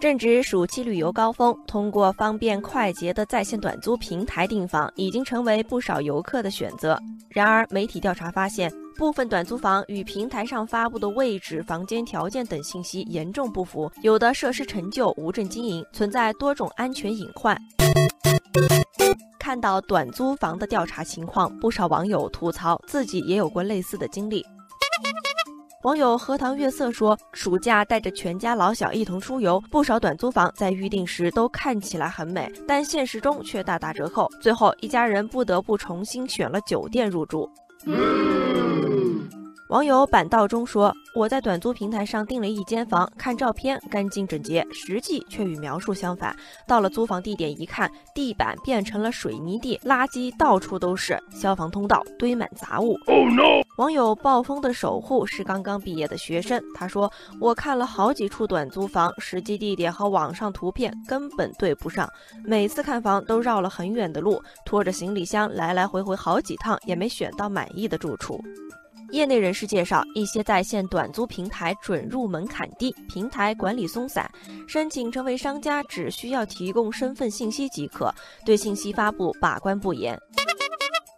[0.00, 6.96] 正值暑期旅游高峰，通过方便快捷的在线短租平台订房，已经成为不少游客的选择。
[7.28, 17.60] 然而，媒体调查发现，部分短租房与平台上发布的位置、房间条件等信息严重不符，有的设施陈旧、无证经营，存在多种安全隐患。
[19.36, 24.46] 看到短租房的调查情况，不少网友吐槽自己也有过类似的经历。
[25.88, 37.48] 网友荷塘月色说，暑假带着全家老小一同出游，不少短租房在预定时都看起来很美，但现实中却大打折扣，最后一家人不得不重新选了酒店入住。
[39.68, 46.34] 网友板道中说：“我在短租平台上订了一间房，看照片干净整洁，实际却与描述相反。
[46.66, 53.62] 到了租房地点一看，地板变成了水泥地，垃圾到处都是，消防通道堆满杂物。” Oh no！
[53.76, 62.08] 网友暴风的守护是刚刚毕业的学生，他说：“我看了好几处短租房，实际地点和网上图片根本对不上，
[62.42, 68.42] 每次看房都绕了很远的路，拖着行李箱来来回回好几趟，也没选到满意的住处。”
[69.10, 74.30] 业内人士介绍，一些在线短租平台准入门槛低，平台管理松散，
[74.66, 80.18] 申请成为商家只需要提供身份信息即可，对信息发布把关不严。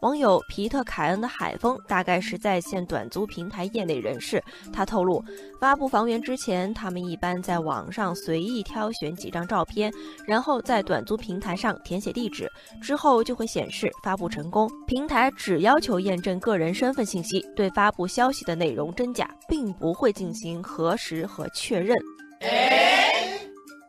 [0.00, 4.42] 网友皮特凯恩的海风大概是在线短租平台业内人士。
[4.72, 5.22] 他透露，
[5.60, 9.92] 发布房源之前，他们一般在网上随意挑选几张照片，
[10.26, 14.70] 然后在短租平台上填写地址，之后就会显示发布成功。
[14.86, 21.94] 平台只要求验证个人身份信息，对发布消息的内容真假，并不会进行核实和确认。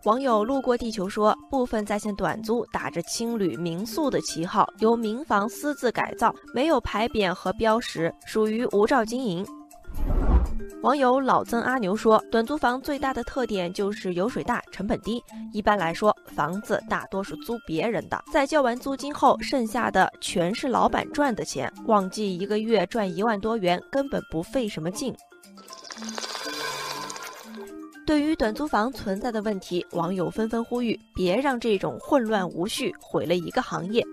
[0.03, 9.45] 网友路过地球说，部分在线短租打着青旅民宿的旗号，由民房私自改造，没有牌匾和标识，属于无照经营。
[10.81, 15.23] 网友老曾阿牛说，短租房最大的特点就是油水大、成本低。
[15.53, 25.15] 一般来说，房子大多是租别人的，在交完租金后，剩下的全是老板赚的钱，旺季一个月赚一万多元，根本不费什么劲。
[28.06, 34.04] 对于短租房存在的问题，网友纷纷呼吁：别让这种混乱无序毁了一个行业。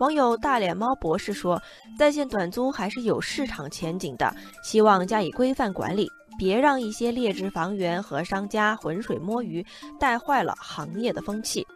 [0.00, 1.60] 网友大脸猫博士说，
[1.98, 9.64] 在线短租还是有市场前景的，希望加以规范管理，别让一些劣质房源和商家浑水摸鱼，
[9.98, 11.66] 带坏了行业的风气。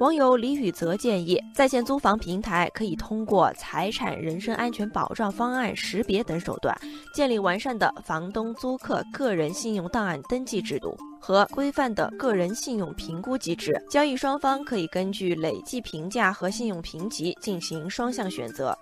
[0.00, 6.76] 网友李雨泽建议，在线租房平台可以通过财产人身安全保障方案识别等手段，
[7.12, 13.74] 建立完善的房东租客个人信用档案登记制度和规范的个人信用评估机制。
[13.90, 18.78] 交易双方可以根据累计评价和信用评级进行双向选择。